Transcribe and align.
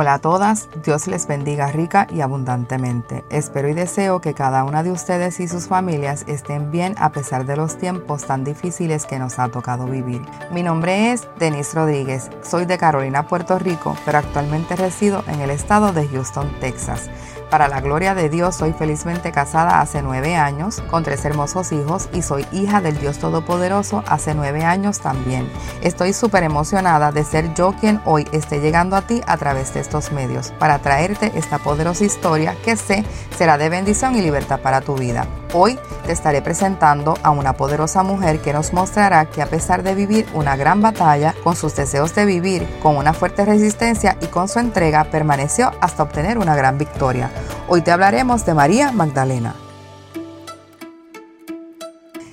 Hola 0.00 0.14
a 0.14 0.18
todas, 0.20 0.68
Dios 0.84 1.08
les 1.08 1.26
bendiga 1.26 1.72
rica 1.72 2.06
y 2.08 2.20
abundantemente. 2.20 3.24
Espero 3.30 3.68
y 3.68 3.74
deseo 3.74 4.20
que 4.20 4.32
cada 4.32 4.62
una 4.62 4.84
de 4.84 4.92
ustedes 4.92 5.40
y 5.40 5.48
sus 5.48 5.66
familias 5.66 6.24
estén 6.28 6.70
bien 6.70 6.94
a 6.98 7.10
pesar 7.10 7.46
de 7.46 7.56
los 7.56 7.78
tiempos 7.78 8.24
tan 8.24 8.44
difíciles 8.44 9.06
que 9.06 9.18
nos 9.18 9.40
ha 9.40 9.48
tocado 9.48 9.86
vivir. 9.86 10.22
Mi 10.52 10.62
nombre 10.62 11.10
es 11.10 11.26
Denise 11.40 11.74
Rodríguez, 11.74 12.30
soy 12.42 12.64
de 12.64 12.78
Carolina, 12.78 13.26
Puerto 13.26 13.58
Rico, 13.58 13.96
pero 14.04 14.18
actualmente 14.18 14.76
resido 14.76 15.24
en 15.26 15.40
el 15.40 15.50
estado 15.50 15.92
de 15.92 16.06
Houston, 16.06 16.48
Texas. 16.60 17.10
Para 17.50 17.68
la 17.68 17.80
gloria 17.80 18.14
de 18.14 18.28
Dios, 18.28 18.56
soy 18.56 18.74
felizmente 18.74 19.32
casada 19.32 19.80
hace 19.80 20.02
nueve 20.02 20.36
años 20.36 20.82
con 20.90 21.02
tres 21.02 21.24
hermosos 21.24 21.72
hijos 21.72 22.10
y 22.12 22.20
soy 22.20 22.46
hija 22.52 22.82
del 22.82 22.98
Dios 22.98 23.18
Todopoderoso 23.18 24.04
hace 24.06 24.34
nueve 24.34 24.64
años 24.64 25.00
también. 25.00 25.50
Estoy 25.80 26.12
súper 26.12 26.42
emocionada 26.42 27.10
de 27.10 27.24
ser 27.24 27.54
yo 27.54 27.72
quien 27.80 28.02
hoy 28.04 28.28
esté 28.32 28.60
llegando 28.60 28.96
a 28.96 29.02
ti 29.02 29.22
a 29.26 29.38
través 29.38 29.72
de 29.72 29.80
medios 30.12 30.52
para 30.58 30.78
traerte 30.78 31.32
esta 31.34 31.58
poderosa 31.58 32.04
historia 32.04 32.54
que 32.64 32.76
sé 32.76 33.04
será 33.36 33.58
de 33.58 33.68
bendición 33.68 34.16
y 34.16 34.20
libertad 34.20 34.60
para 34.60 34.80
tu 34.80 34.94
vida. 34.94 35.26
Hoy 35.54 35.78
te 36.04 36.12
estaré 36.12 36.42
presentando 36.42 37.16
a 37.22 37.30
una 37.30 37.54
poderosa 37.54 38.02
mujer 38.02 38.40
que 38.40 38.52
nos 38.52 38.72
mostrará 38.72 39.24
que 39.26 39.42
a 39.42 39.46
pesar 39.46 39.82
de 39.82 39.94
vivir 39.94 40.26
una 40.34 40.56
gran 40.56 40.82
batalla 40.82 41.34
con 41.42 41.56
sus 41.56 41.74
deseos 41.74 42.14
de 42.14 42.26
vivir, 42.26 42.66
con 42.82 42.96
una 42.96 43.14
fuerte 43.14 43.44
resistencia 43.44 44.16
y 44.20 44.26
con 44.26 44.48
su 44.48 44.58
entrega, 44.58 45.04
permaneció 45.04 45.72
hasta 45.80 46.02
obtener 46.02 46.38
una 46.38 46.54
gran 46.54 46.78
victoria. 46.78 47.30
Hoy 47.66 47.82
te 47.82 47.90
hablaremos 47.90 48.44
de 48.44 48.54
María 48.54 48.92
Magdalena. 48.92 49.54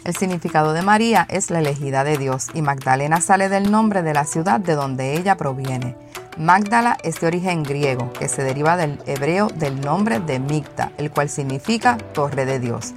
El 0.06 0.16
significado 0.16 0.74
de 0.74 0.84
María 0.84 1.26
es 1.30 1.50
la 1.50 1.60
elegida 1.60 2.04
de 2.04 2.20
Dios 2.20 2.50
y 2.54 2.62
Magdalena 2.62 3.22
sale 3.22 3.50
del 3.50 3.72
nombre 3.72 4.04
de 4.04 4.14
la 4.14 4.26
ciudad 4.26 4.60
de 4.60 4.76
donde 4.76 5.18
ella 5.18 5.36
proviene. 5.36 5.96
Magdala 6.38 6.98
es 7.02 7.22
de 7.22 7.28
origen 7.28 7.64
griego, 7.64 8.12
que 8.12 8.28
se 8.28 8.44
deriva 8.44 8.76
del 8.76 9.00
hebreo 9.06 9.48
del 9.48 9.80
nombre 9.80 10.20
de 10.20 10.40
Migda, 10.40 10.92
el 10.98 11.10
cual 11.10 11.30
significa 11.30 11.98
torre 12.14 12.46
de 12.46 12.60
Dios. 12.60 12.94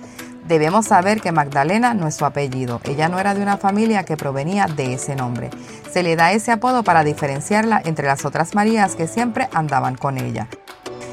Debemos 0.49 0.87
saber 0.87 1.21
que 1.21 1.31
Magdalena 1.31 1.95
no 1.95 2.09
es 2.09 2.17
su 2.17 2.25
apellido, 2.25 2.81
ella 2.83 3.09
no 3.09 3.21
era 3.21 3.35
de 3.35 3.43
una 3.43 3.57
familia 3.57 4.03
que 4.03 4.17
provenía 4.17 4.67
de 4.67 4.95
ese 4.95 5.15
nombre. 5.15 5.51
Se 5.93 6.03
le 6.03 6.17
da 6.17 6.33
ese 6.33 6.51
apodo 6.51 6.83
para 6.83 7.05
diferenciarla 7.05 7.81
entre 7.85 8.09
las 8.09 8.25
otras 8.25 8.57
Marías 8.57 8.97
que 8.97 9.07
siempre 9.07 9.49
andaban 9.53 9.95
con 9.95 10.19
ella. 10.19 10.49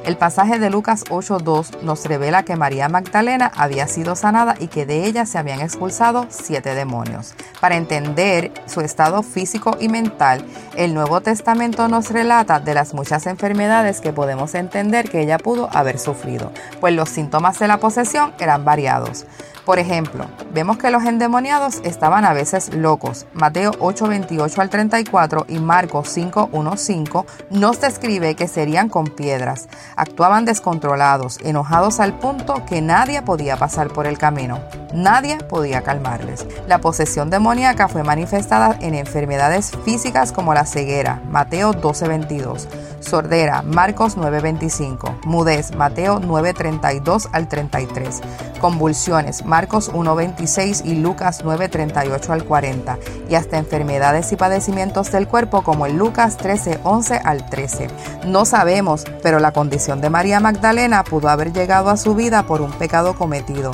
El 0.06 0.18
pasaje 0.18 0.60
de 0.60 0.70
Lucas 0.70 1.04
8.2 1.06 1.82
nos 1.82 2.06
revela 2.06 2.44
que 2.44 2.56
María 2.56 2.88
Magdalena 2.90 3.52
había 3.56 3.88
sido 3.88 4.16
sanada 4.16 4.54
y 4.60 4.68
que 4.68 4.86
de 4.86 5.04
ella 5.06 5.26
se 5.26 5.40
habían 5.40 5.62
expulsado 5.62 6.28
siete 6.30 6.76
demonios. 6.76 7.34
Para 7.60 7.76
entender 7.76 8.52
su 8.68 8.82
estado 8.82 9.24
físico 9.24 9.76
y 9.80 9.90
mental, 9.90 10.46
el 10.76 10.94
Nuevo 10.94 11.22
Testamento 11.22 11.88
nos 11.88 12.12
relata 12.12 12.60
de 12.60 12.76
las 12.76 12.94
muchas 12.94 13.26
enfermedades 13.26 14.00
que 14.00 14.14
podemos 14.14 14.54
entender 14.54 15.10
que 15.10 15.22
ella 15.22 15.40
pudo 15.40 15.70
haber 15.76 15.98
sufrido, 15.98 16.52
pues 16.80 16.94
los 16.94 17.10
síntomas 17.10 17.58
de 17.58 17.68
la 17.68 17.80
posesión 17.80 18.32
eran 18.38 18.64
variados. 18.64 19.26
Por 19.66 19.80
ejemplo, 19.80 20.28
vemos 20.54 20.78
que 20.78 20.92
los 20.92 21.04
endemoniados 21.06 21.82
estaban 21.84 22.24
a 22.24 22.34
veces 22.34 22.72
locos. 22.76 23.26
Mateo 23.34 23.72
8, 23.80 24.08
28 24.08 24.62
al 24.62 24.70
34 24.70 25.46
y 25.50 25.58
Marcos 25.58 26.08
5, 26.10 26.50
1, 26.52 26.78
5 26.78 27.26
nos 27.50 27.82
describe 27.82 28.36
que 28.36 28.48
serían 28.48 28.90
con 28.90 29.08
piedras. 29.08 29.68
Actuaban 29.96 30.46
descontrolados, 30.46 31.40
enojados 31.44 32.00
al 32.00 32.20
punto 32.20 32.64
que 32.68 32.82
nadie 32.82 33.24
podía 33.24 33.58
pasar 33.58 33.88
por 33.88 34.06
el 34.06 34.20
camino. 34.20 34.60
Nadie 34.94 35.38
podía 35.40 35.82
calmarles. 35.82 36.46
La 36.68 36.80
posesión 36.80 37.32
demoníaca 37.32 37.88
fue 37.88 38.04
manifestada 38.04 38.78
en 38.82 38.94
enfermedades 38.94 39.72
físicas 39.84 40.32
como 40.32 40.54
la 40.54 40.68
ceguera, 40.68 41.22
Mateo 41.28 41.74
12, 41.74 42.08
22 42.08 42.68
sordera, 43.06 43.62
Marcos 43.62 44.18
9:25, 44.18 45.20
mudez, 45.26 45.76
Mateo 45.76 46.20
9:32 46.20 47.30
al 47.32 47.48
33, 47.48 48.22
convulsiones, 48.56 49.46
Marcos 49.46 49.92
1:26 49.94 50.84
y 50.86 50.96
Lucas 50.96 51.44
9:38 51.44 52.32
al 52.32 52.44
40, 52.44 52.98
y 53.30 53.36
hasta 53.36 53.58
enfermedades 53.58 54.32
y 54.32 54.36
padecimientos 54.36 55.12
del 55.12 55.28
cuerpo 55.28 55.64
como 55.64 55.86
en 55.86 55.98
Lucas 55.98 56.38
13:11 56.38 57.22
al 57.24 57.46
13. 57.50 57.88
No 58.26 58.46
sabemos, 58.46 59.06
pero 59.22 59.40
la 59.40 59.52
condición 59.52 60.02
de 60.02 60.10
María 60.10 60.40
Magdalena 60.40 61.04
pudo 61.04 61.30
haber 61.30 61.54
llegado 61.54 61.90
a 61.90 61.98
su 61.98 62.16
vida 62.16 62.44
por 62.44 62.62
un 62.62 62.72
pecado 62.72 63.16
cometido, 63.16 63.72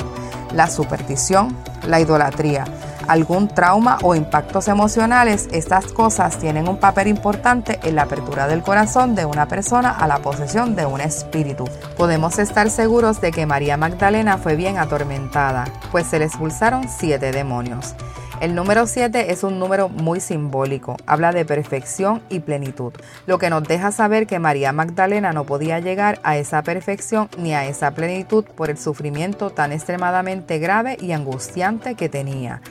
la 0.52 0.68
superstición, 0.68 1.56
la 1.86 2.00
idolatría, 2.00 2.64
algún 3.12 3.46
trauma 3.46 3.98
o 4.02 4.14
impactos 4.14 4.68
emocionales, 4.68 5.46
estas 5.52 5.92
cosas 5.92 6.38
tienen 6.38 6.66
un 6.66 6.78
papel 6.78 7.08
importante 7.08 7.78
en 7.82 7.96
la 7.96 8.04
apertura 8.04 8.48
del 8.48 8.62
corazón 8.62 9.14
de 9.14 9.26
una 9.26 9.48
persona 9.48 9.90
a 9.90 10.06
la 10.06 10.20
posesión 10.20 10.74
de 10.74 10.86
un 10.86 11.02
espíritu. 11.02 11.64
Podemos 11.98 12.38
estar 12.38 12.70
seguros 12.70 13.20
de 13.20 13.30
que 13.30 13.44
María 13.44 13.76
Magdalena 13.76 14.38
fue 14.38 14.56
bien 14.56 14.78
atormentada, 14.78 15.64
pues 15.90 16.06
se 16.06 16.18
le 16.18 16.24
expulsaron 16.24 16.88
siete 16.88 17.32
demonios. 17.32 17.94
El 18.40 18.54
número 18.54 18.86
7 18.86 19.30
es 19.30 19.44
un 19.44 19.58
número 19.58 19.90
muy 19.90 20.18
simbólico, 20.18 20.96
habla 21.06 21.32
de 21.32 21.44
perfección 21.44 22.22
y 22.30 22.40
plenitud, 22.40 22.92
lo 23.26 23.38
que 23.38 23.50
nos 23.50 23.62
deja 23.62 23.92
saber 23.92 24.26
que 24.26 24.38
María 24.38 24.72
Magdalena 24.72 25.32
no 25.32 25.44
podía 25.44 25.80
llegar 25.80 26.18
a 26.24 26.38
esa 26.38 26.62
perfección 26.62 27.28
ni 27.36 27.54
a 27.54 27.66
esa 27.66 27.90
plenitud 27.90 28.44
por 28.44 28.70
el 28.70 28.78
sufrimiento 28.78 29.50
tan 29.50 29.70
extremadamente 29.70 30.58
grave 30.58 30.96
y 30.98 31.12
angustiante 31.12 31.94
que 31.94 32.08
tenía. 32.08 32.62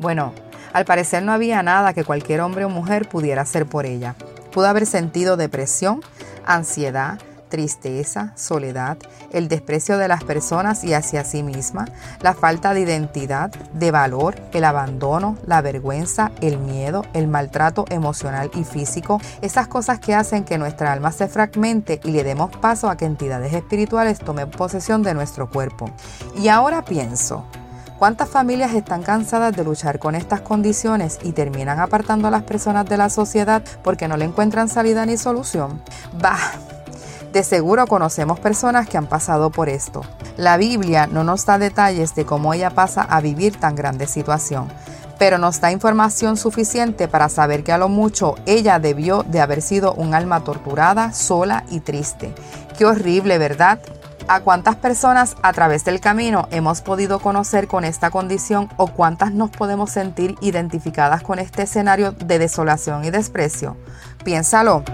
Bueno, 0.00 0.32
al 0.72 0.86
parecer 0.86 1.22
no 1.22 1.32
había 1.32 1.62
nada 1.62 1.92
que 1.92 2.04
cualquier 2.04 2.40
hombre 2.40 2.64
o 2.64 2.70
mujer 2.70 3.06
pudiera 3.06 3.42
hacer 3.42 3.66
por 3.66 3.84
ella. 3.84 4.16
Pudo 4.50 4.66
haber 4.66 4.86
sentido 4.86 5.36
depresión, 5.36 6.00
ansiedad, 6.46 7.18
tristeza, 7.50 8.32
soledad, 8.34 8.96
el 9.30 9.48
desprecio 9.48 9.98
de 9.98 10.08
las 10.08 10.24
personas 10.24 10.84
y 10.84 10.94
hacia 10.94 11.22
sí 11.24 11.42
misma, 11.42 11.84
la 12.22 12.32
falta 12.32 12.72
de 12.72 12.80
identidad, 12.80 13.50
de 13.74 13.90
valor, 13.90 14.36
el 14.54 14.64
abandono, 14.64 15.36
la 15.44 15.60
vergüenza, 15.60 16.30
el 16.40 16.56
miedo, 16.56 17.04
el 17.12 17.28
maltrato 17.28 17.84
emocional 17.90 18.50
y 18.54 18.64
físico, 18.64 19.20
esas 19.42 19.68
cosas 19.68 19.98
que 19.98 20.14
hacen 20.14 20.44
que 20.44 20.56
nuestra 20.56 20.92
alma 20.92 21.12
se 21.12 21.28
fragmente 21.28 22.00
y 22.04 22.12
le 22.12 22.24
demos 22.24 22.56
paso 22.56 22.88
a 22.88 22.96
que 22.96 23.04
entidades 23.04 23.52
espirituales 23.52 24.20
tomen 24.20 24.50
posesión 24.50 25.02
de 25.02 25.12
nuestro 25.12 25.50
cuerpo. 25.50 25.90
Y 26.36 26.48
ahora 26.48 26.84
pienso, 26.84 27.44
¿Cuántas 28.00 28.30
familias 28.30 28.72
están 28.72 29.02
cansadas 29.02 29.54
de 29.54 29.62
luchar 29.62 29.98
con 29.98 30.14
estas 30.14 30.40
condiciones 30.40 31.18
y 31.22 31.32
terminan 31.32 31.80
apartando 31.80 32.28
a 32.28 32.30
las 32.30 32.44
personas 32.44 32.86
de 32.86 32.96
la 32.96 33.10
sociedad 33.10 33.62
porque 33.84 34.08
no 34.08 34.16
le 34.16 34.24
encuentran 34.24 34.70
salida 34.70 35.04
ni 35.04 35.18
solución? 35.18 35.82
Bah, 36.18 36.38
de 37.30 37.44
seguro 37.44 37.86
conocemos 37.86 38.40
personas 38.40 38.88
que 38.88 38.96
han 38.96 39.06
pasado 39.06 39.50
por 39.50 39.68
esto. 39.68 40.00
La 40.38 40.56
Biblia 40.56 41.08
no 41.08 41.24
nos 41.24 41.44
da 41.44 41.58
detalles 41.58 42.14
de 42.14 42.24
cómo 42.24 42.54
ella 42.54 42.70
pasa 42.70 43.02
a 43.02 43.20
vivir 43.20 43.60
tan 43.60 43.76
grande 43.76 44.06
situación, 44.06 44.68
pero 45.18 45.36
nos 45.36 45.60
da 45.60 45.70
información 45.70 46.38
suficiente 46.38 47.06
para 47.06 47.28
saber 47.28 47.64
que 47.64 47.72
a 47.72 47.76
lo 47.76 47.90
mucho 47.90 48.34
ella 48.46 48.78
debió 48.78 49.24
de 49.24 49.42
haber 49.42 49.60
sido 49.60 49.92
un 49.92 50.14
alma 50.14 50.42
torturada, 50.42 51.12
sola 51.12 51.64
y 51.68 51.80
triste. 51.80 52.34
Qué 52.78 52.86
horrible, 52.86 53.36
¿verdad? 53.36 53.78
¿A 54.32 54.42
cuántas 54.42 54.76
personas 54.76 55.34
a 55.42 55.52
través 55.52 55.84
del 55.84 55.98
camino 55.98 56.46
hemos 56.52 56.82
podido 56.82 57.18
conocer 57.18 57.66
con 57.66 57.84
esta 57.84 58.10
condición 58.10 58.68
o 58.76 58.86
cuántas 58.86 59.32
nos 59.32 59.50
podemos 59.50 59.90
sentir 59.90 60.36
identificadas 60.40 61.24
con 61.24 61.40
este 61.40 61.64
escenario 61.64 62.12
de 62.12 62.38
desolación 62.38 63.04
y 63.04 63.10
desprecio? 63.10 63.76
Piénsalo. 64.22 64.84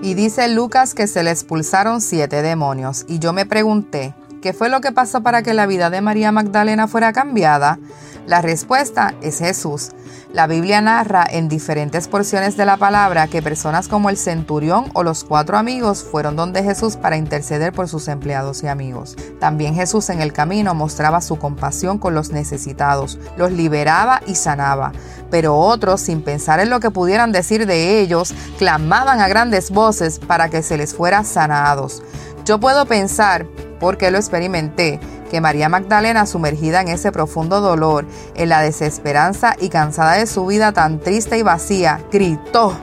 Y 0.00 0.14
dice 0.14 0.46
Lucas 0.46 0.94
que 0.94 1.08
se 1.08 1.24
le 1.24 1.32
expulsaron 1.32 2.00
siete 2.00 2.40
demonios. 2.40 3.04
Y 3.08 3.18
yo 3.18 3.32
me 3.32 3.46
pregunté, 3.46 4.14
¿qué 4.40 4.52
fue 4.52 4.68
lo 4.68 4.80
que 4.80 4.92
pasó 4.92 5.24
para 5.24 5.42
que 5.42 5.54
la 5.54 5.66
vida 5.66 5.90
de 5.90 6.02
María 6.02 6.30
Magdalena 6.30 6.86
fuera 6.86 7.12
cambiada? 7.12 7.80
La 8.26 8.42
respuesta 8.42 9.14
es 9.22 9.38
Jesús. 9.38 9.90
La 10.32 10.46
Biblia 10.46 10.80
narra 10.80 11.26
en 11.28 11.48
diferentes 11.48 12.06
porciones 12.06 12.56
de 12.56 12.64
la 12.64 12.76
palabra 12.76 13.26
que 13.26 13.42
personas 13.42 13.88
como 13.88 14.10
el 14.10 14.16
centurión 14.16 14.84
o 14.94 15.02
los 15.02 15.24
cuatro 15.24 15.56
amigos 15.56 16.04
fueron 16.04 16.36
donde 16.36 16.62
Jesús 16.62 16.96
para 16.96 17.16
interceder 17.16 17.72
por 17.72 17.88
sus 17.88 18.06
empleados 18.06 18.62
y 18.62 18.68
amigos. 18.68 19.16
También 19.40 19.74
Jesús 19.74 20.08
en 20.10 20.20
el 20.20 20.32
camino 20.32 20.72
mostraba 20.74 21.20
su 21.20 21.36
compasión 21.36 21.98
con 21.98 22.14
los 22.14 22.30
necesitados, 22.30 23.18
los 23.36 23.50
liberaba 23.50 24.20
y 24.24 24.36
sanaba. 24.36 24.92
Pero 25.30 25.56
otros, 25.56 26.00
sin 26.00 26.22
pensar 26.22 26.60
en 26.60 26.70
lo 26.70 26.78
que 26.78 26.90
pudieran 26.92 27.32
decir 27.32 27.66
de 27.66 28.00
ellos, 28.00 28.32
clamaban 28.58 29.20
a 29.20 29.26
grandes 29.28 29.70
voces 29.70 30.20
para 30.20 30.48
que 30.48 30.62
se 30.62 30.76
les 30.76 30.94
fuera 30.94 31.24
sanados. 31.24 32.02
Yo 32.44 32.60
puedo 32.60 32.86
pensar, 32.86 33.46
porque 33.80 34.10
lo 34.10 34.18
experimenté, 34.18 35.00
que 35.30 35.40
María 35.40 35.68
Magdalena, 35.68 36.26
sumergida 36.26 36.80
en 36.80 36.88
ese 36.88 37.12
profundo 37.12 37.60
dolor, 37.60 38.04
en 38.34 38.48
la 38.48 38.60
desesperanza 38.60 39.54
y 39.60 39.68
cansada 39.68 40.14
de 40.14 40.26
su 40.26 40.44
vida 40.44 40.72
tan 40.72 41.00
triste 41.00 41.38
y 41.38 41.42
vacía, 41.42 42.00
gritó, 42.12 42.76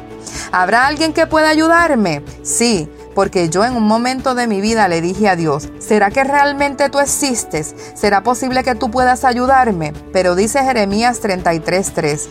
¿habrá 0.51 0.87
alguien 0.87 1.13
que 1.13 1.27
pueda 1.27 1.49
ayudarme? 1.49 2.23
Sí, 2.41 2.89
porque 3.13 3.49
yo 3.49 3.65
en 3.65 3.75
un 3.75 3.83
momento 3.83 4.35
de 4.35 4.47
mi 4.47 4.61
vida 4.61 4.87
le 4.87 5.01
dije 5.01 5.27
a 5.27 5.35
Dios, 5.35 5.69
¿será 5.79 6.11
que 6.11 6.23
realmente 6.23 6.89
tú 6.89 6.99
existes? 6.99 7.75
¿Será 7.95 8.21
posible 8.21 8.63
que 8.63 8.75
tú 8.75 8.91
puedas 8.91 9.23
ayudarme? 9.23 9.93
Pero 10.13 10.35
dice 10.35 10.63
Jeremías 10.63 11.19
33:3, 11.21 12.27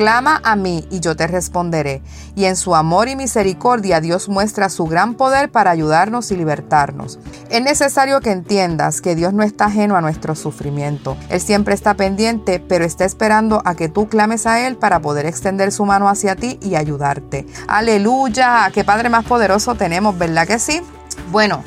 Clama 0.00 0.40
a 0.44 0.56
mí 0.56 0.88
y 0.90 1.00
yo 1.00 1.14
te 1.14 1.26
responderé. 1.26 2.00
Y 2.34 2.46
en 2.46 2.56
su 2.56 2.74
amor 2.74 3.10
y 3.10 3.16
misericordia 3.16 4.00
Dios 4.00 4.30
muestra 4.30 4.70
su 4.70 4.86
gran 4.86 5.12
poder 5.12 5.50
para 5.50 5.72
ayudarnos 5.72 6.30
y 6.30 6.36
libertarnos. 6.36 7.18
Es 7.50 7.60
necesario 7.60 8.22
que 8.22 8.30
entiendas 8.30 9.02
que 9.02 9.14
Dios 9.14 9.34
no 9.34 9.42
está 9.42 9.66
ajeno 9.66 9.96
a 9.96 10.00
nuestro 10.00 10.34
sufrimiento. 10.34 11.18
Él 11.28 11.38
siempre 11.42 11.74
está 11.74 11.92
pendiente, 11.92 12.60
pero 12.66 12.86
está 12.86 13.04
esperando 13.04 13.60
a 13.66 13.74
que 13.74 13.90
tú 13.90 14.08
clames 14.08 14.46
a 14.46 14.66
Él 14.66 14.78
para 14.78 15.02
poder 15.02 15.26
extender 15.26 15.70
su 15.70 15.84
mano 15.84 16.08
hacia 16.08 16.34
ti 16.34 16.58
y 16.62 16.76
ayudarte. 16.76 17.46
Aleluya, 17.68 18.70
qué 18.72 18.84
Padre 18.84 19.10
más 19.10 19.26
poderoso 19.26 19.74
tenemos, 19.74 20.16
¿verdad 20.16 20.46
que 20.46 20.58
sí? 20.58 20.80
Bueno, 21.30 21.62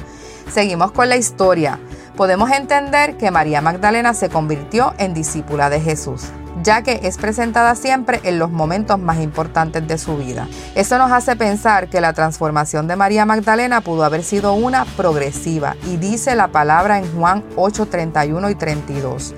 seguimos 0.52 0.92
con 0.92 1.08
la 1.08 1.18
historia. 1.18 1.80
Podemos 2.16 2.52
entender 2.52 3.18
que 3.18 3.32
María 3.32 3.62
Magdalena 3.62 4.14
se 4.14 4.30
convirtió 4.30 4.94
en 4.98 5.14
discípula 5.14 5.70
de 5.70 5.82
Jesús 5.82 6.32
ya 6.62 6.82
que 6.82 7.02
es 7.04 7.18
presentada 7.18 7.76
siempre 7.76 8.20
en 8.24 8.40
los 8.40 8.52
momentos 8.52 9.00
más 9.00 9.20
importantes 9.20 9.88
de 9.88 9.98
su 9.98 10.18
vida. 10.18 10.48
Eso 10.76 10.98
nos 10.98 11.12
hace 11.12 11.36
pensar 11.36 11.90
que 11.90 12.02
la 12.02 12.14
transformación 12.14 12.88
de 12.88 12.96
María 12.96 13.26
Magdalena 13.26 13.82
pudo 13.82 14.04
haber 14.04 14.24
sido 14.24 14.54
una 14.54 14.86
progresiva 14.86 15.76
y 15.88 15.98
dice 15.98 16.36
la 16.36 16.50
palabra 16.50 17.00
en 17.00 17.12
Juan 17.16 17.44
8, 17.56 17.88
31 17.88 18.50
y 18.50 18.56
32. 18.56 19.34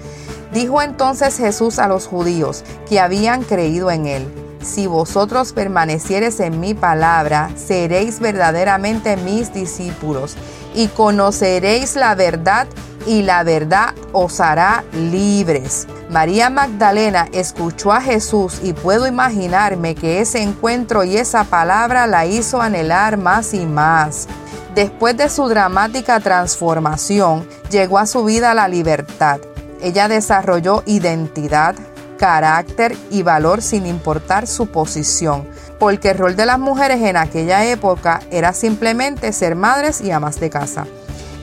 Dijo 0.54 0.81
entonces 0.81 1.38
Jesús 1.38 1.80
a 1.80 1.88
los 1.88 2.07
judíos 2.07 2.63
que 2.88 3.00
habían 3.00 3.44
creído 3.44 3.92
en 3.92 4.06
él. 4.06 4.44
Si 4.65 4.88
vosotros 4.88 5.53
permaneciereis 5.53 6.39
en 6.39 6.59
mi 6.59 6.73
palabra, 6.73 7.51
seréis 7.56 8.19
verdaderamente 8.19 9.15
mis 9.15 9.53
discípulos 9.53 10.35
y 10.73 10.88
conoceréis 10.88 11.95
la 11.95 12.15
verdad 12.15 12.67
y 13.06 13.21
la 13.21 13.44
verdad 13.44 13.94
os 14.12 14.39
hará 14.39 14.83
libres. 14.91 15.88
María 16.09 16.50
Magdalena 16.50 17.27
escuchó 17.31 17.91
a 17.91 18.01
Jesús 18.01 18.59
y 18.63 18.73
puedo 18.73 19.06
imaginarme 19.06 19.94
que 19.94 20.21
ese 20.21 20.41
encuentro 20.41 21.03
y 21.03 21.18
esa 21.18 21.44
palabra 21.44 22.07
la 22.07 22.25
hizo 22.25 22.59
anhelar 22.59 23.18
más 23.18 23.53
y 23.53 23.68
más. 23.68 24.27
Después 24.73 25.15
de 25.15 25.29
su 25.29 25.47
dramática 25.47 26.19
transformación, 26.19 27.47
llegó 27.69 28.00
a 28.00 28.07
su 28.07 28.25
vida 28.25 28.56
la 28.56 28.68
libertad. 28.68 29.39
Ella 29.79 30.07
desarrolló 30.07 30.81
identidad, 30.88 31.75
carácter 32.17 32.97
y 33.09 33.23
valor 33.23 33.62
sin 33.62 33.85
importar 33.85 34.47
su 34.47 34.67
posición, 34.67 35.47
porque 35.79 36.12
el 36.12 36.17
rol 36.17 36.35
de 36.35 36.45
las 36.45 36.59
mujeres 36.59 37.01
en 37.01 37.17
aquella 37.17 37.65
época 37.65 38.21
era 38.31 38.53
simplemente 38.53 39.31
ser 39.33 39.56
madres 39.56 40.01
y 40.01 40.12
amas 40.12 40.39
de 40.39 40.50
casa. 40.50 40.85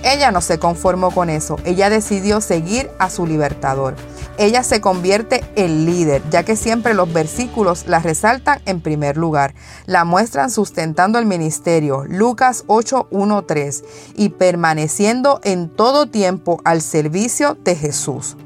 Ella 0.04 0.32
no 0.32 0.40
se 0.40 0.58
conformó 0.58 1.12
con 1.12 1.30
eso, 1.30 1.56
ella 1.64 1.88
decidió 1.88 2.40
seguir 2.40 2.90
a 2.98 3.08
su 3.08 3.26
libertador. 3.26 3.94
Ella 4.38 4.62
se 4.62 4.80
convierte 4.80 5.44
en 5.56 5.84
líder, 5.84 6.22
ya 6.30 6.42
que 6.42 6.56
siempre 6.56 6.94
los 6.94 7.12
versículos 7.12 7.86
la 7.86 7.98
resaltan 8.00 8.60
en 8.64 8.80
primer 8.80 9.16
lugar. 9.16 9.54
La 9.86 10.04
muestran 10.04 10.50
sustentando 10.50 11.18
el 11.18 11.26
ministerio, 11.26 12.04
Lucas 12.08 12.64
8.1.3, 12.66 13.84
y 14.16 14.30
permaneciendo 14.30 15.40
en 15.44 15.68
todo 15.68 16.06
tiempo 16.06 16.60
al 16.64 16.80
servicio 16.80 17.56
de 17.62 17.76
Jesús 17.76 18.36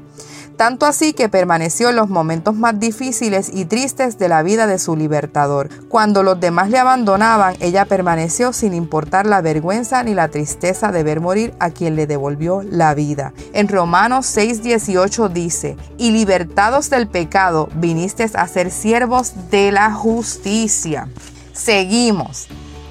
tanto 0.57 0.85
así 0.85 1.13
que 1.13 1.29
permaneció 1.29 1.89
en 1.89 1.95
los 1.95 2.09
momentos 2.09 2.55
más 2.55 2.79
difíciles 2.79 3.49
y 3.53 3.65
tristes 3.65 4.17
de 4.17 4.27
la 4.27 4.43
vida 4.43 4.67
de 4.67 4.79
su 4.79 4.95
libertador. 4.95 5.69
Cuando 5.87 6.23
los 6.23 6.39
demás 6.39 6.69
le 6.69 6.79
abandonaban, 6.79 7.55
ella 7.59 7.85
permaneció 7.85 8.51
sin 8.51 8.73
importar 8.73 9.25
la 9.25 9.41
vergüenza 9.41 10.03
ni 10.03 10.13
la 10.13 10.27
tristeza 10.27 10.91
de 10.91 11.03
ver 11.03 11.21
morir 11.21 11.53
a 11.59 11.69
quien 11.69 11.95
le 11.95 12.07
devolvió 12.07 12.63
la 12.63 12.93
vida. 12.93 13.33
En 13.53 13.67
Romanos 13.67 14.25
6:18 14.35 15.29
dice, 15.29 15.77
y 15.97 16.11
libertados 16.11 16.89
del 16.89 17.07
pecado, 17.07 17.69
viniste 17.75 18.29
a 18.33 18.47
ser 18.47 18.71
siervos 18.71 19.33
de 19.51 19.71
la 19.71 19.93
justicia. 19.93 21.07
Seguimos. 21.53 22.47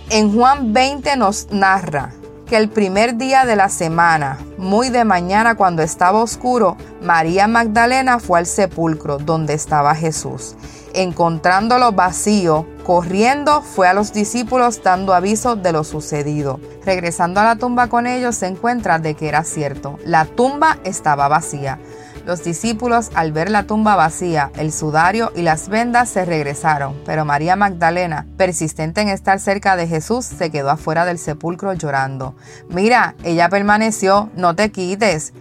En 0.09 0.33
Juan 0.33 0.73
20 0.73 1.17
nos 1.17 1.49
narra, 1.51 2.13
que 2.47 2.57
el 2.57 2.69
primer 2.69 3.17
día 3.17 3.45
de 3.45 3.57
la 3.57 3.69
semana, 3.69 4.39
muy 4.57 4.89
de 4.89 5.05
mañana 5.05 5.57
cuando 5.57 5.83
estaba 5.83 6.23
oscuro, 6.23 6.77
María 7.03 7.49
Magdalena 7.49 8.21
fue 8.21 8.39
al 8.39 8.47
sepulcro 8.47 9.19
donde 9.19 9.55
estaba 9.55 9.95
Jesús. 9.95 10.55
Encontrándolo 10.95 11.93
vacío, 11.93 12.67
corriendo 12.85 13.63
fue 13.63 13.89
a 13.89 13.95
los 13.95 14.13
discípulos 14.13 14.81
dando 14.83 15.13
aviso 15.13 15.57
de 15.57 15.73
lo 15.73 15.83
sucedido. 15.85 16.61
Regresando 16.85 17.41
a 17.41 17.45
la 17.45 17.57
tumba 17.57 17.89
con 17.89 18.07
ellos 18.07 18.37
se 18.37 18.47
encuentra 18.47 18.99
de 18.99 19.15
que 19.15 19.29
era 19.29 19.43
cierto, 19.43 19.99
la 20.05 20.25
tumba 20.25 20.79
estaba 20.85 21.29
vacía. 21.29 21.79
Los 22.27 22.43
discípulos, 22.43 23.13
al 23.15 23.31
ver 23.31 23.53
la 23.53 23.69
tumba 23.69 23.95
vacía, 23.95 24.51
el 24.57 24.73
sudario 24.73 25.31
y 25.37 25.43
las 25.43 25.69
vendas, 25.69 26.09
se 26.09 26.25
regresaron, 26.25 27.01
pero 27.07 27.25
María 27.25 27.55
Magdalena, 27.55 28.27
persistente 28.37 29.01
en 29.01 29.09
estar 29.09 29.39
cerca 29.39 29.77
de 29.77 29.87
Jesús, 29.87 30.25
se 30.25 30.51
quedó 30.51 30.71
afuera 30.71 31.05
del 31.05 31.19
sepulcro 31.19 31.73
llorando. 31.75 32.35
Mira, 32.69 33.15
ella 33.23 33.49
permaneció, 33.49 34.29
no 34.35 34.57
te 34.57 34.73
quites. 34.73 35.35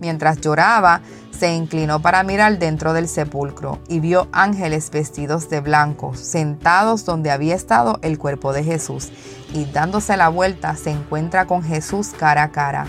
Mientras 0.00 0.40
lloraba, 0.40 1.02
se 1.30 1.52
inclinó 1.52 2.00
para 2.00 2.22
mirar 2.22 2.58
dentro 2.58 2.94
del 2.94 3.06
sepulcro 3.06 3.78
y 3.86 4.00
vio 4.00 4.28
ángeles 4.32 4.90
vestidos 4.90 5.50
de 5.50 5.60
blanco, 5.60 6.14
sentados 6.14 7.04
donde 7.04 7.30
había 7.30 7.54
estado 7.54 7.98
el 8.00 8.16
cuerpo 8.16 8.54
de 8.54 8.64
Jesús, 8.64 9.10
y 9.52 9.66
dándose 9.66 10.16
la 10.16 10.30
vuelta 10.30 10.74
se 10.74 10.88
encuentra 10.88 11.44
con 11.44 11.62
Jesús 11.62 12.14
cara 12.18 12.44
a 12.44 12.50
cara. 12.50 12.86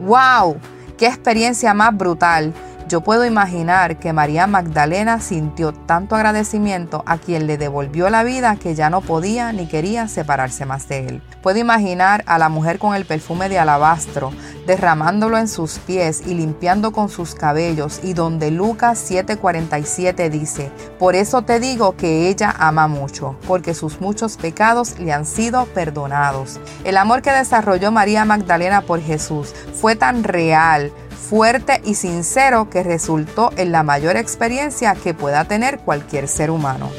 ¡Wow! 0.00 0.56
Qué 0.96 1.06
experiencia 1.06 1.74
más 1.74 1.94
brutal. 1.94 2.54
Yo 2.88 3.02
puedo 3.02 3.26
imaginar 3.26 3.98
que 3.98 4.14
María 4.14 4.46
Magdalena 4.46 5.20
sintió 5.20 5.72
tanto 5.72 6.14
agradecimiento 6.14 7.02
a 7.04 7.18
quien 7.18 7.46
le 7.46 7.58
devolvió 7.58 8.08
la 8.08 8.22
vida 8.22 8.56
que 8.56 8.74
ya 8.74 8.88
no 8.88 9.02
podía 9.02 9.52
ni 9.52 9.66
quería 9.66 10.08
separarse 10.08 10.64
más 10.64 10.88
de 10.88 11.06
él. 11.06 11.22
Puedo 11.42 11.58
imaginar 11.58 12.24
a 12.26 12.38
la 12.38 12.48
mujer 12.48 12.78
con 12.78 12.94
el 12.94 13.04
perfume 13.04 13.50
de 13.50 13.58
alabastro, 13.58 14.32
derramándolo 14.66 15.38
en 15.38 15.48
sus 15.48 15.78
pies 15.78 16.22
y 16.26 16.34
limpiando 16.34 16.92
con 16.92 17.08
sus 17.08 17.34
cabellos, 17.34 18.00
y 18.02 18.12
donde 18.12 18.50
Lucas 18.50 18.98
7:47 19.10 20.28
dice, 20.30 20.70
por 20.98 21.14
eso 21.14 21.42
te 21.42 21.60
digo 21.60 21.96
que 21.96 22.28
ella 22.28 22.54
ama 22.58 22.88
mucho, 22.88 23.36
porque 23.46 23.74
sus 23.74 24.00
muchos 24.00 24.36
pecados 24.36 24.98
le 24.98 25.12
han 25.12 25.26
sido 25.26 25.66
perdonados. 25.66 26.60
El 26.84 26.96
amor 26.96 27.22
que 27.22 27.32
desarrolló 27.32 27.92
María 27.92 28.24
Magdalena 28.24 28.82
por 28.82 29.00
Jesús 29.00 29.54
fue 29.74 29.96
tan 29.96 30.24
real, 30.24 30.92
fuerte 31.28 31.80
y 31.84 31.94
sincero 31.94 32.70
que 32.70 32.82
resultó 32.82 33.50
en 33.56 33.72
la 33.72 33.82
mayor 33.82 34.16
experiencia 34.16 34.94
que 34.94 35.14
pueda 35.14 35.44
tener 35.44 35.80
cualquier 35.80 36.28
ser 36.28 36.50
humano. 36.50 36.90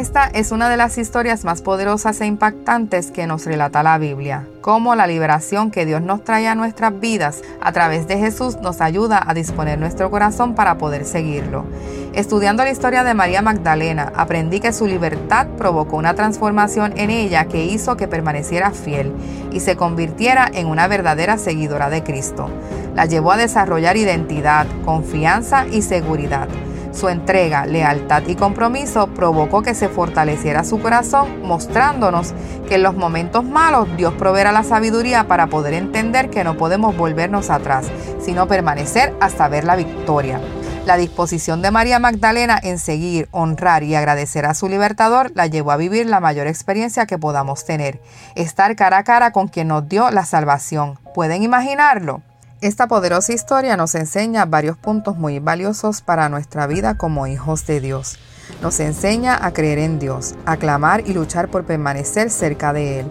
Esta 0.00 0.24
es 0.28 0.50
una 0.50 0.70
de 0.70 0.78
las 0.78 0.96
historias 0.96 1.44
más 1.44 1.60
poderosas 1.60 2.22
e 2.22 2.26
impactantes 2.26 3.10
que 3.10 3.26
nos 3.26 3.44
relata 3.44 3.82
la 3.82 3.98
Biblia. 3.98 4.46
Cómo 4.62 4.94
la 4.94 5.06
liberación 5.06 5.70
que 5.70 5.84
Dios 5.84 6.00
nos 6.00 6.24
trae 6.24 6.48
a 6.48 6.54
nuestras 6.54 6.98
vidas 6.98 7.42
a 7.60 7.70
través 7.72 8.08
de 8.08 8.16
Jesús 8.16 8.56
nos 8.62 8.80
ayuda 8.80 9.22
a 9.24 9.34
disponer 9.34 9.78
nuestro 9.78 10.10
corazón 10.10 10.54
para 10.54 10.78
poder 10.78 11.04
seguirlo. 11.04 11.66
Estudiando 12.14 12.64
la 12.64 12.70
historia 12.70 13.04
de 13.04 13.12
María 13.12 13.42
Magdalena, 13.42 14.10
aprendí 14.16 14.58
que 14.58 14.72
su 14.72 14.86
libertad 14.86 15.48
provocó 15.58 15.98
una 15.98 16.14
transformación 16.14 16.94
en 16.96 17.10
ella 17.10 17.44
que 17.44 17.66
hizo 17.66 17.98
que 17.98 18.08
permaneciera 18.08 18.70
fiel 18.70 19.12
y 19.52 19.60
se 19.60 19.76
convirtiera 19.76 20.50
en 20.50 20.68
una 20.68 20.88
verdadera 20.88 21.36
seguidora 21.36 21.90
de 21.90 22.02
Cristo. 22.02 22.48
La 22.94 23.04
llevó 23.04 23.32
a 23.32 23.36
desarrollar 23.36 23.98
identidad, 23.98 24.66
confianza 24.86 25.66
y 25.66 25.82
seguridad 25.82 26.48
Su 26.92 27.08
entrega, 27.08 27.66
lealtad 27.66 28.22
y 28.26 28.34
compromiso 28.34 29.06
provocó 29.08 29.62
que 29.62 29.74
se 29.74 29.88
fortaleciera 29.88 30.64
su 30.64 30.80
corazón, 30.80 31.42
mostrándonos 31.42 32.34
que 32.68 32.74
en 32.74 32.82
los 32.82 32.96
momentos 32.96 33.44
malos 33.44 33.88
Dios 33.96 34.12
proveerá 34.14 34.50
la 34.50 34.64
sabiduría 34.64 35.28
para 35.28 35.46
poder 35.46 35.74
entender 35.74 36.30
que 36.30 36.44
no 36.44 36.56
podemos 36.56 36.96
volvernos 36.96 37.48
atrás, 37.50 37.86
sino 38.20 38.48
permanecer 38.48 39.14
hasta 39.20 39.48
ver 39.48 39.64
la 39.64 39.76
victoria. 39.76 40.40
La 40.86 40.96
disposición 40.96 41.62
de 41.62 41.70
María 41.70 41.98
Magdalena 41.98 42.58
en 42.60 42.78
seguir, 42.78 43.28
honrar 43.30 43.82
y 43.82 43.94
agradecer 43.94 44.46
a 44.46 44.54
su 44.54 44.68
libertador 44.68 45.30
la 45.34 45.46
llevó 45.46 45.70
a 45.70 45.76
vivir 45.76 46.06
la 46.06 46.20
mayor 46.20 46.46
experiencia 46.46 47.06
que 47.06 47.18
podamos 47.18 47.64
tener, 47.64 48.00
estar 48.34 48.74
cara 48.76 48.98
a 48.98 49.04
cara 49.04 49.30
con 49.30 49.46
quien 49.48 49.68
nos 49.68 49.88
dio 49.88 50.10
la 50.10 50.24
salvación. 50.24 50.98
¿Pueden 51.14 51.42
imaginarlo? 51.42 52.22
Esta 52.62 52.88
poderosa 52.88 53.32
historia 53.32 53.78
nos 53.78 53.94
enseña 53.94 54.44
varios 54.44 54.76
puntos 54.76 55.16
muy 55.16 55.38
valiosos 55.38 56.02
para 56.02 56.28
nuestra 56.28 56.66
vida 56.66 56.94
como 56.94 57.26
hijos 57.26 57.66
de 57.66 57.80
Dios. 57.80 58.18
Nos 58.60 58.80
enseña 58.80 59.38
a 59.40 59.52
creer 59.52 59.78
en 59.78 59.98
Dios, 59.98 60.34
a 60.44 60.58
clamar 60.58 61.08
y 61.08 61.14
luchar 61.14 61.48
por 61.48 61.64
permanecer 61.64 62.28
cerca 62.28 62.74
de 62.74 63.00
Él. 63.00 63.06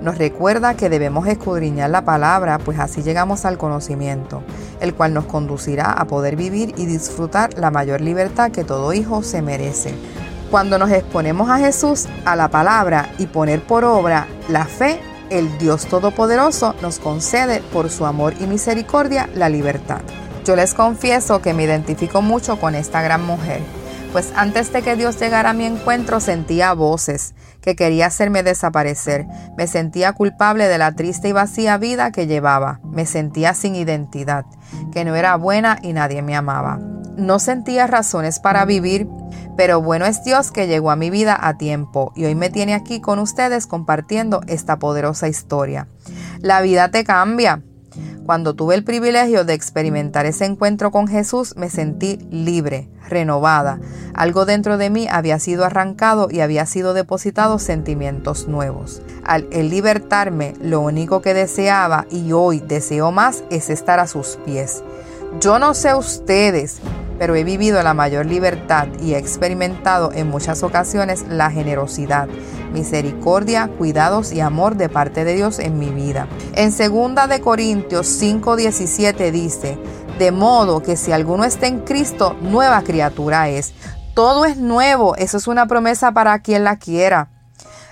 Nos 0.00 0.18
recuerda 0.18 0.76
que 0.76 0.88
debemos 0.88 1.26
escudriñar 1.26 1.90
la 1.90 2.04
palabra, 2.04 2.58
pues 2.58 2.78
así 2.78 3.02
llegamos 3.02 3.44
al 3.44 3.58
conocimiento, 3.58 4.44
el 4.80 4.94
cual 4.94 5.14
nos 5.14 5.24
conducirá 5.24 5.90
a 5.90 6.04
poder 6.04 6.36
vivir 6.36 6.72
y 6.76 6.86
disfrutar 6.86 7.58
la 7.58 7.72
mayor 7.72 8.00
libertad 8.00 8.52
que 8.52 8.62
todo 8.62 8.92
hijo 8.92 9.24
se 9.24 9.42
merece. 9.42 9.96
Cuando 10.48 10.78
nos 10.78 10.92
exponemos 10.92 11.50
a 11.50 11.58
Jesús, 11.58 12.06
a 12.24 12.36
la 12.36 12.50
palabra 12.50 13.10
y 13.18 13.26
poner 13.26 13.66
por 13.66 13.84
obra 13.84 14.28
la 14.48 14.64
fe, 14.64 15.00
el 15.32 15.56
Dios 15.58 15.86
Todopoderoso 15.86 16.74
nos 16.82 16.98
concede 16.98 17.62
por 17.72 17.88
su 17.90 18.04
amor 18.04 18.34
y 18.38 18.46
misericordia 18.46 19.28
la 19.34 19.48
libertad. 19.48 20.02
Yo 20.44 20.56
les 20.56 20.74
confieso 20.74 21.40
que 21.40 21.54
me 21.54 21.64
identifico 21.64 22.20
mucho 22.20 22.60
con 22.60 22.74
esta 22.74 23.00
gran 23.00 23.24
mujer, 23.24 23.60
pues 24.12 24.32
antes 24.36 24.72
de 24.72 24.82
que 24.82 24.94
Dios 24.94 25.18
llegara 25.18 25.50
a 25.50 25.54
mi 25.54 25.64
encuentro 25.64 26.20
sentía 26.20 26.74
voces 26.74 27.34
que 27.62 27.76
quería 27.76 28.06
hacerme 28.06 28.42
desaparecer. 28.42 29.26
Me 29.56 29.66
sentía 29.66 30.12
culpable 30.12 30.68
de 30.68 30.76
la 30.76 30.92
triste 30.92 31.28
y 31.28 31.32
vacía 31.32 31.78
vida 31.78 32.10
que 32.10 32.26
llevaba. 32.26 32.80
Me 32.84 33.06
sentía 33.06 33.54
sin 33.54 33.74
identidad, 33.74 34.44
que 34.92 35.04
no 35.04 35.14
era 35.14 35.36
buena 35.36 35.78
y 35.80 35.94
nadie 35.94 36.20
me 36.20 36.36
amaba. 36.36 36.78
No 37.16 37.38
sentía 37.38 37.86
razones 37.86 38.38
para 38.38 38.64
vivir, 38.64 39.06
pero 39.56 39.80
bueno 39.80 40.06
es 40.06 40.24
Dios 40.24 40.50
que 40.50 40.66
llegó 40.66 40.90
a 40.90 40.96
mi 40.96 41.10
vida 41.10 41.38
a 41.40 41.58
tiempo 41.58 42.12
y 42.16 42.24
hoy 42.24 42.34
me 42.34 42.50
tiene 42.50 42.74
aquí 42.74 43.00
con 43.00 43.18
ustedes 43.18 43.66
compartiendo 43.66 44.40
esta 44.46 44.78
poderosa 44.78 45.28
historia. 45.28 45.88
La 46.40 46.60
vida 46.60 46.90
te 46.90 47.04
cambia. 47.04 47.62
Cuando 48.24 48.54
tuve 48.54 48.76
el 48.76 48.84
privilegio 48.84 49.44
de 49.44 49.54
experimentar 49.54 50.26
ese 50.26 50.44
encuentro 50.44 50.90
con 50.92 51.08
Jesús, 51.08 51.56
me 51.56 51.68
sentí 51.68 52.18
libre, 52.30 52.88
renovada. 53.08 53.80
Algo 54.14 54.46
dentro 54.46 54.78
de 54.78 54.90
mí 54.90 55.08
había 55.10 55.38
sido 55.40 55.64
arrancado 55.64 56.28
y 56.30 56.40
había 56.40 56.64
sido 56.66 56.94
depositado 56.94 57.58
sentimientos 57.58 58.46
nuevos. 58.46 59.02
Al 59.24 59.48
libertarme, 59.50 60.54
lo 60.62 60.80
único 60.80 61.20
que 61.20 61.34
deseaba 61.34 62.06
y 62.10 62.32
hoy 62.32 62.60
deseo 62.60 63.10
más 63.10 63.42
es 63.50 63.70
estar 63.70 63.98
a 63.98 64.06
sus 64.06 64.38
pies. 64.46 64.84
Yo 65.40 65.58
no 65.58 65.74
sé 65.74 65.94
ustedes, 65.94 66.78
pero 67.18 67.34
he 67.34 67.44
vivido 67.44 67.82
la 67.82 67.94
mayor 67.94 68.26
libertad 68.26 68.88
y 69.00 69.14
he 69.14 69.18
experimentado 69.18 70.12
en 70.12 70.28
muchas 70.28 70.62
ocasiones 70.62 71.24
la 71.28 71.50
generosidad, 71.50 72.28
misericordia, 72.72 73.68
cuidados 73.78 74.32
y 74.32 74.40
amor 74.40 74.76
de 74.76 74.88
parte 74.88 75.24
de 75.24 75.34
Dios 75.34 75.58
en 75.58 75.78
mi 75.78 75.90
vida. 75.90 76.26
En 76.54 76.70
2 76.70 77.28
de 77.28 77.40
Corintios 77.40 78.06
5:17 78.20 79.30
dice, 79.30 79.78
de 80.18 80.32
modo 80.32 80.82
que 80.82 80.96
si 80.96 81.12
alguno 81.12 81.44
está 81.44 81.66
en 81.66 81.80
Cristo, 81.80 82.36
nueva 82.40 82.82
criatura 82.82 83.48
es. 83.48 83.72
Todo 84.14 84.44
es 84.44 84.56
nuevo, 84.58 85.16
eso 85.16 85.38
es 85.38 85.46
una 85.46 85.66
promesa 85.66 86.12
para 86.12 86.38
quien 86.40 86.64
la 86.64 86.76
quiera. 86.76 87.28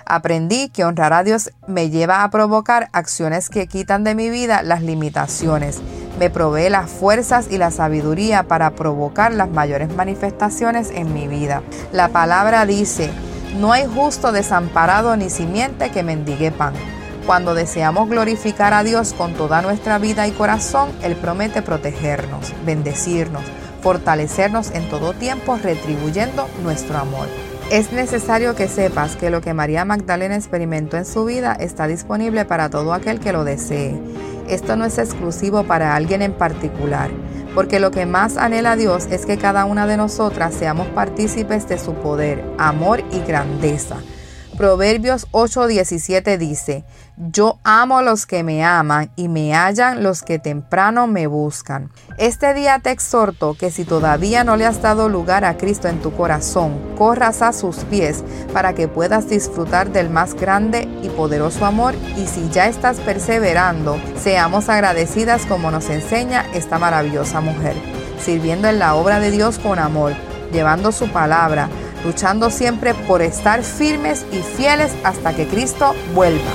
Aprendí 0.05 0.69
que 0.69 0.83
honrar 0.83 1.13
a 1.13 1.23
Dios 1.23 1.51
me 1.67 1.89
lleva 1.89 2.23
a 2.23 2.29
provocar 2.29 2.89
acciones 2.91 3.49
que 3.49 3.67
quitan 3.67 4.03
de 4.03 4.13
mi 4.13 4.29
vida 4.29 4.61
las 4.61 4.81
limitaciones 4.83 5.81
me 6.21 6.29
provee 6.29 6.69
las 6.69 6.87
fuerzas 6.87 7.47
y 7.49 7.57
la 7.57 7.71
sabiduría 7.71 8.43
para 8.43 8.75
provocar 8.75 9.33
las 9.33 9.49
mayores 9.49 9.91
manifestaciones 9.95 10.91
en 10.91 11.15
mi 11.15 11.27
vida. 11.27 11.63
La 11.91 12.09
palabra 12.09 12.67
dice, 12.67 13.09
no 13.57 13.73
hay 13.73 13.87
justo 13.87 14.31
desamparado 14.31 15.17
ni 15.17 15.31
simiente 15.31 15.89
que 15.89 16.03
mendigue 16.03 16.51
pan. 16.51 16.75
Cuando 17.25 17.55
deseamos 17.55 18.07
glorificar 18.07 18.71
a 18.71 18.83
Dios 18.83 19.13
con 19.13 19.33
toda 19.33 19.63
nuestra 19.63 19.97
vida 19.97 20.27
y 20.27 20.31
corazón, 20.31 20.91
Él 21.01 21.15
promete 21.15 21.63
protegernos, 21.63 22.53
bendecirnos, 22.67 23.41
fortalecernos 23.81 24.69
en 24.75 24.87
todo 24.89 25.13
tiempo, 25.13 25.57
retribuyendo 25.57 26.47
nuestro 26.61 26.99
amor. 26.99 27.27
Es 27.71 27.93
necesario 27.93 28.53
que 28.53 28.67
sepas 28.67 29.15
que 29.15 29.31
lo 29.31 29.41
que 29.41 29.55
María 29.55 29.85
Magdalena 29.85 30.35
experimentó 30.35 30.97
en 30.97 31.05
su 31.05 31.25
vida 31.25 31.53
está 31.53 31.87
disponible 31.87 32.45
para 32.45 32.69
todo 32.69 32.93
aquel 32.93 33.19
que 33.19 33.33
lo 33.33 33.43
desee. 33.43 33.99
Esto 34.51 34.75
no 34.75 34.83
es 34.83 34.97
exclusivo 34.97 35.63
para 35.63 35.95
alguien 35.95 36.21
en 36.21 36.33
particular, 36.33 37.09
porque 37.55 37.79
lo 37.79 37.89
que 37.89 38.05
más 38.05 38.35
anhela 38.35 38.75
Dios 38.75 39.07
es 39.09 39.25
que 39.25 39.37
cada 39.37 39.63
una 39.63 39.87
de 39.87 39.95
nosotras 39.95 40.53
seamos 40.53 40.87
partícipes 40.87 41.69
de 41.69 41.79
su 41.79 41.93
poder, 41.93 42.43
amor 42.57 43.01
y 43.13 43.19
grandeza. 43.21 43.95
Proverbios 44.61 45.25
8:17 45.31 46.37
dice, 46.37 46.85
Yo 47.17 47.57
amo 47.63 47.97
a 47.97 48.03
los 48.03 48.27
que 48.27 48.43
me 48.43 48.63
aman 48.63 49.09
y 49.15 49.27
me 49.27 49.55
hallan 49.55 50.03
los 50.03 50.21
que 50.21 50.37
temprano 50.37 51.07
me 51.07 51.25
buscan. 51.25 51.89
Este 52.19 52.53
día 52.53 52.77
te 52.77 52.91
exhorto 52.91 53.55
que 53.55 53.71
si 53.71 53.85
todavía 53.85 54.43
no 54.43 54.57
le 54.57 54.67
has 54.67 54.79
dado 54.79 55.09
lugar 55.09 55.45
a 55.45 55.57
Cristo 55.57 55.87
en 55.87 55.99
tu 55.99 56.15
corazón, 56.15 56.79
corras 56.95 57.41
a 57.41 57.53
sus 57.53 57.77
pies 57.77 58.23
para 58.53 58.73
que 58.73 58.87
puedas 58.87 59.27
disfrutar 59.27 59.91
del 59.91 60.11
más 60.11 60.35
grande 60.35 60.87
y 61.01 61.09
poderoso 61.09 61.65
amor 61.65 61.95
y 62.15 62.27
si 62.27 62.47
ya 62.51 62.67
estás 62.67 62.99
perseverando, 62.99 63.99
seamos 64.21 64.69
agradecidas 64.69 65.47
como 65.47 65.71
nos 65.71 65.89
enseña 65.89 66.45
esta 66.53 66.77
maravillosa 66.77 67.41
mujer, 67.41 67.75
sirviendo 68.23 68.67
en 68.67 68.77
la 68.77 68.93
obra 68.93 69.19
de 69.19 69.31
Dios 69.31 69.57
con 69.57 69.79
amor, 69.79 70.13
llevando 70.53 70.91
su 70.91 71.07
palabra, 71.11 71.67
luchando 72.03 72.49
siempre 72.49 72.93
por 72.93 73.21
estar 73.21 73.63
firmes 73.63 74.25
y 74.31 74.41
fieles 74.41 74.91
hasta 75.03 75.35
que 75.35 75.47
Cristo 75.47 75.93
vuelva. 76.13 76.51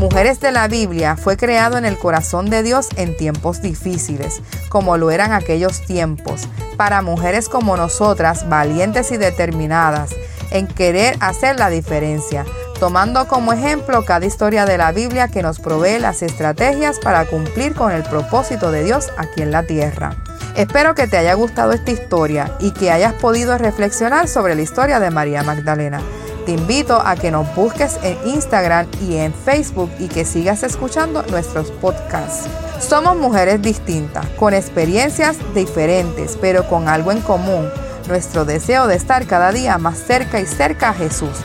Mujeres 0.00 0.40
de 0.40 0.50
la 0.50 0.66
Biblia 0.66 1.16
fue 1.16 1.36
creado 1.36 1.78
en 1.78 1.84
el 1.84 1.96
corazón 1.96 2.50
de 2.50 2.64
Dios 2.64 2.88
en 2.96 3.16
tiempos 3.16 3.62
difíciles, 3.62 4.42
como 4.68 4.96
lo 4.96 5.12
eran 5.12 5.32
aquellos 5.32 5.80
tiempos, 5.86 6.48
para 6.76 7.02
mujeres 7.02 7.48
como 7.48 7.76
nosotras, 7.76 8.48
valientes 8.48 9.12
y 9.12 9.16
determinadas, 9.16 10.10
en 10.50 10.66
querer 10.66 11.16
hacer 11.20 11.58
la 11.58 11.70
diferencia, 11.70 12.44
tomando 12.82 13.28
como 13.28 13.52
ejemplo 13.52 14.04
cada 14.04 14.26
historia 14.26 14.64
de 14.64 14.76
la 14.76 14.90
Biblia 14.90 15.28
que 15.28 15.40
nos 15.40 15.60
provee 15.60 16.00
las 16.00 16.20
estrategias 16.20 16.98
para 16.98 17.26
cumplir 17.26 17.76
con 17.76 17.92
el 17.92 18.02
propósito 18.02 18.72
de 18.72 18.82
Dios 18.82 19.12
aquí 19.16 19.40
en 19.40 19.52
la 19.52 19.62
tierra. 19.62 20.16
Espero 20.56 20.96
que 20.96 21.06
te 21.06 21.16
haya 21.16 21.34
gustado 21.34 21.70
esta 21.70 21.92
historia 21.92 22.50
y 22.58 22.72
que 22.72 22.90
hayas 22.90 23.12
podido 23.12 23.56
reflexionar 23.56 24.26
sobre 24.26 24.56
la 24.56 24.62
historia 24.62 24.98
de 24.98 25.12
María 25.12 25.44
Magdalena. 25.44 26.00
Te 26.44 26.50
invito 26.50 27.00
a 27.00 27.14
que 27.14 27.30
nos 27.30 27.54
busques 27.54 28.00
en 28.02 28.18
Instagram 28.26 28.88
y 29.00 29.18
en 29.18 29.32
Facebook 29.32 29.92
y 30.00 30.08
que 30.08 30.24
sigas 30.24 30.64
escuchando 30.64 31.22
nuestros 31.30 31.70
podcasts. 31.70 32.48
Somos 32.80 33.16
mujeres 33.16 33.62
distintas, 33.62 34.26
con 34.30 34.54
experiencias 34.54 35.36
diferentes, 35.54 36.36
pero 36.40 36.66
con 36.68 36.88
algo 36.88 37.12
en 37.12 37.20
común, 37.20 37.70
nuestro 38.08 38.44
deseo 38.44 38.88
de 38.88 38.96
estar 38.96 39.24
cada 39.28 39.52
día 39.52 39.78
más 39.78 39.98
cerca 39.98 40.40
y 40.40 40.46
cerca 40.46 40.88
a 40.88 40.94
Jesús. 40.94 41.44